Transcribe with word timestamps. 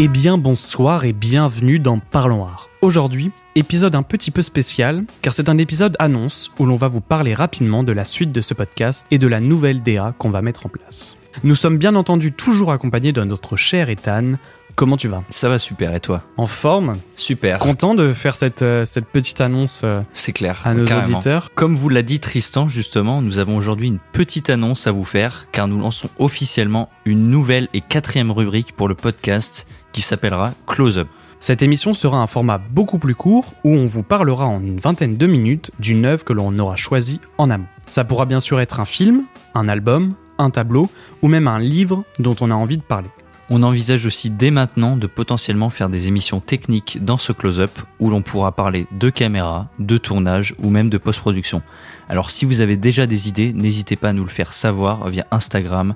Eh 0.00 0.06
bien 0.06 0.38
bonsoir 0.38 1.06
et 1.06 1.12
bienvenue 1.12 1.80
dans 1.80 1.98
Parlons 1.98 2.44
Art. 2.44 2.68
Aujourd'hui, 2.82 3.32
épisode 3.56 3.96
un 3.96 4.04
petit 4.04 4.30
peu 4.30 4.42
spécial, 4.42 5.02
car 5.22 5.34
c'est 5.34 5.48
un 5.48 5.58
épisode 5.58 5.96
annonce 5.98 6.52
où 6.60 6.66
l'on 6.66 6.76
va 6.76 6.86
vous 6.86 7.00
parler 7.00 7.34
rapidement 7.34 7.82
de 7.82 7.90
la 7.90 8.04
suite 8.04 8.30
de 8.30 8.40
ce 8.40 8.54
podcast 8.54 9.08
et 9.10 9.18
de 9.18 9.26
la 9.26 9.40
nouvelle 9.40 9.82
DA 9.82 10.14
qu'on 10.16 10.30
va 10.30 10.40
mettre 10.40 10.66
en 10.66 10.68
place. 10.68 11.16
Nous 11.44 11.54
sommes 11.54 11.78
bien 11.78 11.94
entendu 11.94 12.32
toujours 12.32 12.72
accompagnés 12.72 13.12
de 13.12 13.22
notre 13.22 13.56
cher 13.56 13.88
Ethan. 13.90 14.32
Comment 14.76 14.96
tu 14.96 15.08
vas? 15.08 15.22
Ça 15.30 15.48
va 15.48 15.58
super, 15.58 15.94
et 15.94 16.00
toi? 16.00 16.22
En 16.36 16.46
forme? 16.46 16.98
Super. 17.16 17.58
Content 17.58 17.94
de 17.94 18.12
faire 18.12 18.36
cette, 18.36 18.62
euh, 18.62 18.84
cette 18.84 19.06
petite 19.06 19.40
annonce 19.40 19.82
euh, 19.84 20.02
C'est 20.12 20.32
clair. 20.32 20.60
à 20.64 20.74
nos 20.74 20.84
carrément. 20.84 21.16
auditeurs. 21.16 21.50
Comme 21.54 21.74
vous 21.74 21.88
l'a 21.88 22.02
dit 22.02 22.20
Tristan, 22.20 22.68
justement, 22.68 23.20
nous 23.20 23.38
avons 23.38 23.56
aujourd'hui 23.56 23.88
une 23.88 23.98
petite 24.12 24.50
annonce 24.50 24.86
à 24.86 24.92
vous 24.92 25.04
faire, 25.04 25.46
car 25.52 25.66
nous 25.68 25.78
lançons 25.80 26.08
officiellement 26.18 26.90
une 27.04 27.28
nouvelle 27.30 27.68
et 27.74 27.80
quatrième 27.80 28.30
rubrique 28.30 28.72
pour 28.76 28.88
le 28.88 28.94
podcast 28.94 29.66
qui 29.92 30.00
s'appellera 30.00 30.52
Close 30.66 30.98
Up. 30.98 31.08
Cette 31.40 31.62
émission 31.62 31.94
sera 31.94 32.18
un 32.18 32.26
format 32.26 32.58
beaucoup 32.58 32.98
plus 32.98 33.14
court 33.14 33.54
où 33.64 33.74
on 33.74 33.86
vous 33.86 34.02
parlera 34.02 34.46
en 34.46 34.60
une 34.60 34.78
vingtaine 34.80 35.16
de 35.16 35.26
minutes 35.26 35.70
d'une 35.78 36.04
œuvre 36.04 36.24
que 36.24 36.32
l'on 36.32 36.56
aura 36.58 36.76
choisie 36.76 37.20
en 37.36 37.48
amont. 37.50 37.66
Ça 37.86 38.04
pourra 38.04 38.26
bien 38.26 38.40
sûr 38.40 38.60
être 38.60 38.80
un 38.80 38.84
film, 38.84 39.22
un 39.54 39.68
album, 39.68 40.14
un 40.38 40.50
tableau 40.50 40.88
ou 41.22 41.28
même 41.28 41.48
un 41.48 41.58
livre 41.58 42.04
dont 42.18 42.36
on 42.40 42.50
a 42.50 42.54
envie 42.54 42.76
de 42.78 42.82
parler. 42.82 43.10
On 43.50 43.62
envisage 43.62 44.04
aussi 44.04 44.28
dès 44.28 44.50
maintenant 44.50 44.98
de 44.98 45.06
potentiellement 45.06 45.70
faire 45.70 45.88
des 45.88 46.06
émissions 46.06 46.40
techniques 46.40 47.02
dans 47.02 47.16
ce 47.16 47.32
close-up 47.32 47.70
où 47.98 48.10
l'on 48.10 48.20
pourra 48.20 48.52
parler 48.52 48.86
de 48.92 49.08
caméra, 49.08 49.70
de 49.78 49.96
tournage 49.96 50.54
ou 50.62 50.68
même 50.68 50.90
de 50.90 50.98
post-production. 50.98 51.62
Alors 52.10 52.30
si 52.30 52.44
vous 52.44 52.60
avez 52.60 52.76
déjà 52.76 53.06
des 53.06 53.26
idées, 53.26 53.54
n'hésitez 53.54 53.96
pas 53.96 54.10
à 54.10 54.12
nous 54.12 54.24
le 54.24 54.28
faire 54.28 54.52
savoir 54.52 55.08
via 55.08 55.26
Instagram 55.30 55.94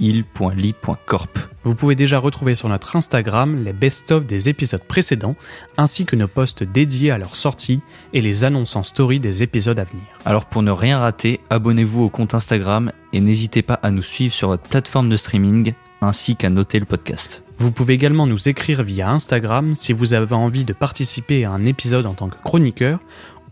il.ly.corp. 0.00 1.38
Vous 1.64 1.74
pouvez 1.74 1.94
déjà 1.94 2.18
retrouver 2.18 2.54
sur 2.54 2.70
notre 2.70 2.96
Instagram 2.96 3.62
les 3.62 3.74
best-of 3.74 4.24
des 4.24 4.48
épisodes 4.48 4.82
précédents 4.82 5.36
ainsi 5.76 6.06
que 6.06 6.16
nos 6.16 6.28
posts 6.28 6.62
dédiés 6.62 7.10
à 7.10 7.18
leur 7.18 7.36
sortie 7.36 7.80
et 8.14 8.22
les 8.22 8.44
annonces 8.44 8.76
en 8.76 8.82
story 8.82 9.20
des 9.20 9.42
épisodes 9.42 9.78
à 9.78 9.84
venir. 9.84 10.04
Alors 10.24 10.46
pour 10.46 10.62
ne 10.62 10.70
rien 10.70 11.00
rater, 11.00 11.40
abonnez-vous 11.50 12.04
au 12.04 12.08
compte 12.08 12.32
Instagram 12.32 12.92
et 13.12 13.20
n'hésitez 13.20 13.60
pas 13.60 13.78
à 13.82 13.90
nous 13.90 14.00
suivre 14.00 14.32
sur 14.32 14.48
votre 14.48 14.66
plateforme 14.66 15.10
de 15.10 15.16
streaming 15.16 15.74
ainsi 16.00 16.36
qu'à 16.36 16.50
noter 16.50 16.78
le 16.78 16.86
podcast. 16.86 17.42
Vous 17.58 17.70
pouvez 17.70 17.94
également 17.94 18.26
nous 18.26 18.48
écrire 18.48 18.82
via 18.82 19.10
Instagram 19.10 19.74
si 19.74 19.92
vous 19.92 20.14
avez 20.14 20.34
envie 20.34 20.64
de 20.64 20.72
participer 20.72 21.44
à 21.44 21.50
un 21.50 21.64
épisode 21.64 22.06
en 22.06 22.14
tant 22.14 22.28
que 22.28 22.36
chroniqueur 22.42 23.00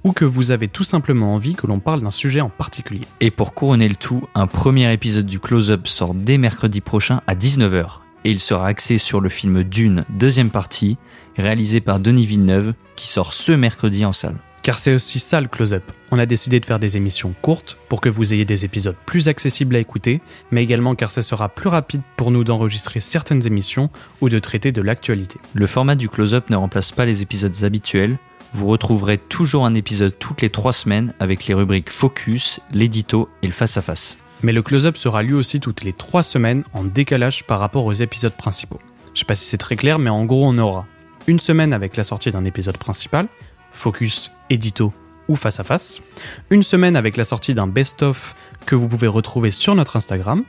ou 0.04 0.12
que 0.12 0.26
vous 0.26 0.50
avez 0.50 0.68
tout 0.68 0.84
simplement 0.84 1.34
envie 1.34 1.54
que 1.54 1.66
l'on 1.66 1.80
parle 1.80 2.02
d'un 2.02 2.10
sujet 2.10 2.42
en 2.42 2.50
particulier. 2.50 3.06
Et 3.20 3.30
pour 3.30 3.54
couronner 3.54 3.88
le 3.88 3.96
tout, 3.96 4.22
un 4.34 4.46
premier 4.46 4.92
épisode 4.92 5.26
du 5.26 5.40
Close-Up 5.40 5.86
sort 5.86 6.14
dès 6.14 6.36
mercredi 6.36 6.82
prochain 6.82 7.22
à 7.26 7.34
19h 7.34 8.00
et 8.24 8.30
il 8.30 8.40
sera 8.40 8.66
axé 8.66 8.98
sur 8.98 9.20
le 9.20 9.28
film 9.28 9.62
Dune, 9.62 10.04
deuxième 10.08 10.50
partie, 10.50 10.96
réalisé 11.36 11.80
par 11.80 12.00
Denis 12.00 12.26
Villeneuve, 12.26 12.74
qui 12.96 13.06
sort 13.06 13.32
ce 13.32 13.52
mercredi 13.52 14.04
en 14.04 14.12
salle. 14.12 14.36
Car 14.64 14.78
c'est 14.78 14.94
aussi 14.94 15.18
ça 15.18 15.42
le 15.42 15.46
close-up. 15.46 15.82
On 16.10 16.18
a 16.18 16.24
décidé 16.24 16.58
de 16.58 16.64
faire 16.64 16.78
des 16.78 16.96
émissions 16.96 17.34
courtes 17.42 17.76
pour 17.90 18.00
que 18.00 18.08
vous 18.08 18.32
ayez 18.32 18.46
des 18.46 18.64
épisodes 18.64 18.96
plus 19.04 19.28
accessibles 19.28 19.76
à 19.76 19.78
écouter, 19.78 20.22
mais 20.50 20.62
également 20.62 20.94
car 20.94 21.10
ça 21.10 21.20
sera 21.20 21.50
plus 21.50 21.68
rapide 21.68 22.00
pour 22.16 22.30
nous 22.30 22.44
d'enregistrer 22.44 23.00
certaines 23.00 23.46
émissions 23.46 23.90
ou 24.22 24.30
de 24.30 24.38
traiter 24.38 24.72
de 24.72 24.80
l'actualité. 24.80 25.38
Le 25.52 25.66
format 25.66 25.96
du 25.96 26.08
Close-Up 26.08 26.48
ne 26.48 26.56
remplace 26.56 26.92
pas 26.92 27.04
les 27.04 27.20
épisodes 27.20 27.62
habituels, 27.62 28.16
vous 28.54 28.66
retrouverez 28.66 29.18
toujours 29.18 29.66
un 29.66 29.74
épisode 29.74 30.18
toutes 30.18 30.40
les 30.40 30.48
trois 30.48 30.72
semaines 30.72 31.12
avec 31.20 31.46
les 31.46 31.52
rubriques 31.52 31.90
Focus, 31.90 32.60
l'édito 32.72 33.28
et 33.42 33.46
le 33.46 33.52
face-à-face. 33.52 34.16
Mais 34.42 34.52
le 34.52 34.62
close-up 34.62 34.96
sera 34.96 35.22
lui 35.22 35.34
aussi 35.34 35.60
toutes 35.60 35.84
les 35.84 35.92
3 35.92 36.22
semaines 36.22 36.64
en 36.72 36.84
décalage 36.84 37.44
par 37.46 37.60
rapport 37.60 37.84
aux 37.84 37.92
épisodes 37.92 38.36
principaux. 38.36 38.78
Je 39.12 39.20
sais 39.20 39.24
pas 39.26 39.34
si 39.34 39.44
c'est 39.44 39.58
très 39.58 39.76
clair, 39.76 39.98
mais 39.98 40.10
en 40.10 40.24
gros 40.24 40.46
on 40.46 40.56
aura 40.56 40.86
une 41.26 41.40
semaine 41.40 41.72
avec 41.72 41.96
la 41.96 42.04
sortie 42.04 42.30
d'un 42.30 42.44
épisode 42.44 42.76
principal, 42.76 43.28
focus, 43.74 44.32
édito 44.50 44.92
ou 45.28 45.36
face 45.36 45.60
à 45.60 45.64
face, 45.64 46.02
une 46.50 46.62
semaine 46.62 46.96
avec 46.96 47.16
la 47.16 47.24
sortie 47.24 47.54
d'un 47.54 47.66
best-of 47.66 48.34
que 48.66 48.74
vous 48.74 48.88
pouvez 48.88 49.06
retrouver 49.06 49.50
sur 49.50 49.74
notre 49.74 49.96
Instagram, 49.96 50.44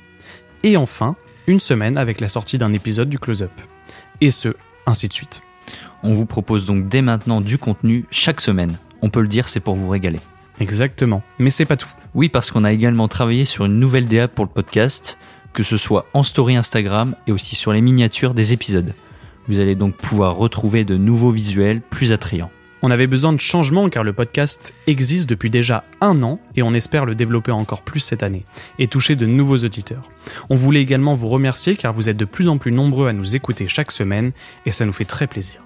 et 0.63 0.78
enfin 0.78 1.16
une 1.47 1.59
semaine 1.59 1.97
avec 1.97 2.19
la 2.19 2.28
sortie 2.28 2.58
d'un 2.58 2.74
épisode 2.74 3.09
du 3.09 3.19
close-up. 3.19 3.52
Et 4.22 4.31
ce, 4.31 4.50
ainsi 4.86 5.08
de 5.08 5.13
suite. 5.13 5.41
On 6.03 6.13
vous 6.13 6.25
propose 6.25 6.66
donc 6.66 6.88
dès 6.88 7.02
maintenant 7.02 7.41
du 7.41 7.58
contenu 7.58 8.06
chaque 8.09 8.41
semaine. 8.41 8.78
On 9.02 9.09
peut 9.09 9.22
le 9.22 9.28
dire, 9.28 9.50
c'est 9.50 9.59
pour 9.59 9.75
vous 9.75 9.90
régaler. 9.90 10.19
Exactement. 10.59 11.22
Mais 11.40 11.50
c'est 11.50 11.66
pas 11.66 11.78
tout. 11.78 11.90
Oui, 12.13 12.30
parce 12.30 12.52
qu'on 12.52 12.63
a 12.63 12.72
également 12.72 13.07
travaillé 13.07 13.46
sur 13.46 13.66
une 13.66 13.80
nouvelle 13.80 14.07
DA 14.07 14.28
pour 14.28 14.46
le 14.46 14.52
podcast, 14.52 15.18
que 15.53 15.63
ce 15.63 15.78
soit 15.78 16.07
en 16.13 16.24
story 16.24 16.56
Instagram 16.56 17.16
et 17.28 17.31
aussi 17.31 17.56
sur 17.56 17.74
les 17.74 17.81
miniatures 17.81 18.34
des 18.34 18.53
épisodes. 18.53 18.94
Vous 19.47 19.59
allez 19.59 19.75
donc 19.75 19.96
pouvoir 19.96 20.36
retrouver 20.36 20.86
de 20.86 20.97
nouveaux 20.97 21.31
visuels 21.31 21.81
plus 21.81 22.12
attrayants. 22.12 22.52
On 22.88 22.91
avait 22.91 23.07
besoin 23.07 23.34
de 23.34 23.40
changement 23.40 23.90
car 23.90 24.03
le 24.03 24.13
podcast 24.13 24.75
existe 24.85 25.28
depuis 25.28 25.50
déjà 25.50 25.85
un 26.01 26.22
an 26.22 26.40
et 26.56 26.62
on 26.62 26.75
espère 26.75 27.07
le 27.07 27.16
développer 27.16 27.50
encore 27.50 27.81
plus 27.81 28.00
cette 28.00 28.22
année 28.22 28.46
et 28.78 28.88
toucher 28.88 29.16
de 29.16 29.25
nouveaux 29.25 29.57
auditeurs. 29.57 30.07
On 30.51 30.56
voulait 30.56 30.84
également 30.84 31.16
vous 31.16 31.28
remercier 31.28 31.78
car 31.78 31.94
vous 31.94 32.12
êtes 32.12 32.18
de 32.18 32.25
plus 32.25 32.47
en 32.47 32.59
plus 32.59 32.72
nombreux 32.72 33.07
à 33.07 33.13
nous 33.13 33.35
écouter 33.35 33.66
chaque 33.66 33.91
semaine 33.91 34.34
et 34.68 34.72
ça 34.72 34.85
nous 34.85 34.94
fait 34.94 35.03
très 35.03 35.25
plaisir. 35.25 35.63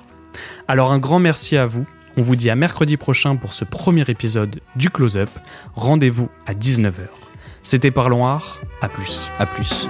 Alors 0.70 0.94
un 0.94 1.00
grand 1.00 1.20
merci 1.20 1.58
à 1.58 1.66
vous. 1.66 1.86
On 2.16 2.22
vous 2.22 2.38
dit 2.38 2.50
à 2.50 2.56
mercredi 2.56 2.96
prochain 2.96 3.36
pour 3.36 3.52
ce 3.52 3.66
premier 3.66 4.10
épisode 4.10 4.62
du 4.78 4.90
Close-Up. 4.90 5.30
Rendez-vous 5.76 6.30
à 6.46 6.54
19h. 6.54 7.10
C'était 7.64 7.92
Parlons 7.92 8.26
Art. 8.26 8.62
À 8.82 8.88
plus. 8.88 9.30
A 9.40 9.46
plus. 9.46 9.90